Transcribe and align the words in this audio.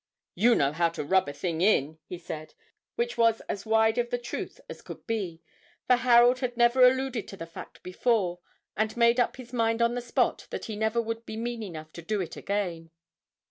"You 0.33 0.55
know 0.55 0.71
how 0.71 0.89
to 0.97 1.03
rub 1.03 1.29
a 1.29 1.33
thing 1.33 1.61
in," 1.61 1.99
he 2.07 2.17
said, 2.17 2.55
which 2.95 3.19
was 3.19 3.39
as 3.41 3.67
wide 3.67 3.99
of 3.99 4.09
the 4.09 4.17
truth 4.17 4.59
as 4.67 4.81
could 4.81 5.05
be, 5.05 5.43
for 5.85 5.97
Harold 5.97 6.39
had 6.39 6.57
never 6.57 6.83
alluded 6.83 7.27
to 7.27 7.37
the 7.37 7.45
fact 7.45 7.83
before, 7.83 8.39
and 8.75 8.97
made 8.97 9.19
up 9.19 9.35
his 9.35 9.53
mind 9.53 9.79
on 9.79 9.93
the 9.93 10.01
spot 10.01 10.47
that 10.49 10.65
he 10.65 10.75
never 10.75 10.99
would 10.99 11.23
be 11.27 11.37
mean 11.37 11.61
enough 11.61 11.93
to 11.93 12.01
do 12.01 12.19
it 12.19 12.35
again. 12.35 12.89